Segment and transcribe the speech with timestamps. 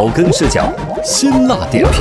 [0.00, 0.72] 草根视角，
[1.04, 2.00] 辛辣点评，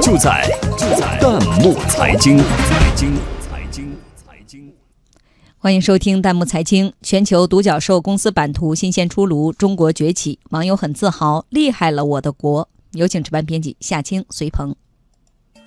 [0.00, 0.42] 就在
[0.78, 2.38] 就在弹幕财经。
[2.38, 4.72] 财经财经财经，
[5.58, 6.90] 欢迎收听弹幕财经。
[7.02, 12.66] 全球独角兽公司版图新鲜出炉，中国崛起，网友很自豪，厉害了我的国！
[12.92, 14.74] 有请值班编辑夏青、隋鹏。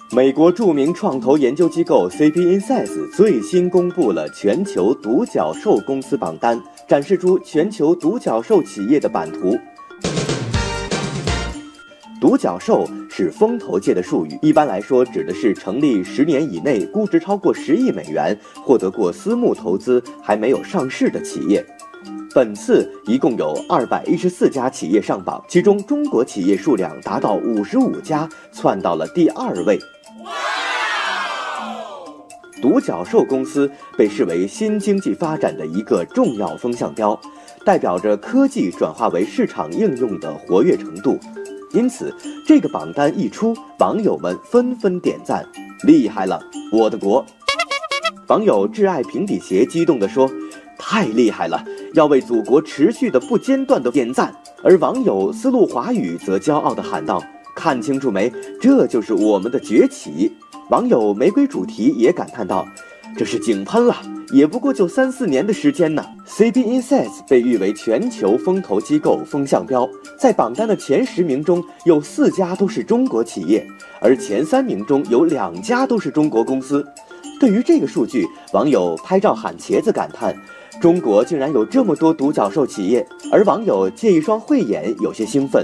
[0.09, 6.59] 美国著名创投研究机构 CB Insights 最新公布了全球独角兽公司榜单，
[6.89, 9.55] 展示出全球独角兽企业的版图。
[12.33, 21.63] 独角兽是风投界的术语，一般来说指的是成立十年以内、估值超过十亿美元、获得过私募投资还没有上市的企业。
[22.33, 29.79] 本次一共有二百一十四家企业上榜，其中中国企业数量达到五十五家，窜到了第二位。
[32.63, 37.15] 独角兽公司被视为新经济发展的一个重要风向标，
[37.63, 41.19] 代表着科技转化为市场应用的活跃程度。
[41.73, 45.43] 因此，这个榜单一出，网友们纷纷点赞
[45.85, 46.39] ：“厉害了，
[46.71, 47.25] 我的国！”
[48.29, 50.29] 网友挚爱平底鞋激动地说
[50.77, 54.31] ：“太厉害了，要为祖国持续的不间断的点赞。”
[54.63, 57.21] 而网友丝路华语则骄傲地喊道
[57.55, 58.31] ：“看清楚没？
[58.61, 60.31] 这就是我们的崛起！”
[60.69, 62.67] 网友玫瑰主题也感叹道
[63.15, 63.95] ：“这是井喷了，
[64.31, 66.03] 也不过就三四年的时间呢。
[66.27, 73.65] ”CB Insights 被誉为全球风投机构风向标，在榜单的前十名中有四家都是中国企业，
[74.01, 76.85] 而前三名中有两家都是中国公司。
[77.39, 80.35] 对于这个数据，网友拍照喊茄子，感叹
[80.81, 85.63] ：“中国竟然有这么多独角兽企业。”而网友借一双慧眼，有些兴奋：“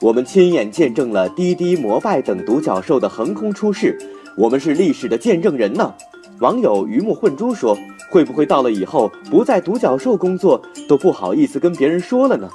[0.00, 3.96] 我们亲眼见证了滴滴、摩拜等独角兽的横空出世。”
[4.36, 5.92] 我们是历史的见证人呢。
[6.40, 7.76] 网友鱼目混珠说
[8.08, 12.48] ：“会不会到了以后不在独角兽工作，都不好意思跟别人说了呢？”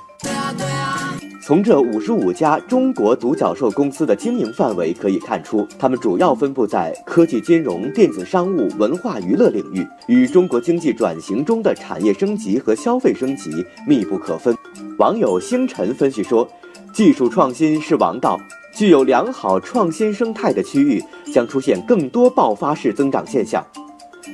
[1.46, 14.56] 从这五十五家中国独角兽公司的经营范围可以看出，它们主要分布在科技、金融、电子商务、文化娱乐领域，与中国经济转型中的产业升级和消费升级密不可分。
[14.98, 16.48] 网友星辰分析说
[16.96, 18.40] ：“技术创新是王道。”
[18.76, 23.64] 具有良好创新生态的区域将出现更多爆发式增长现象。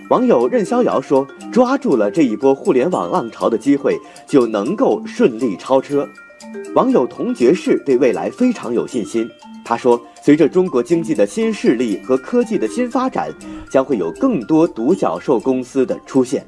[0.09, 6.07] 网友任逍遥说：“抓住了这一波互联网浪潮的机会，就能够顺利超车。”
[6.73, 9.29] 网友童爵士对未来非常有信心。
[9.63, 13.31] 他说：“随着中国经济的新势力和科技的新发展，
[13.69, 16.47] 将会有更多独角兽公司的出现。”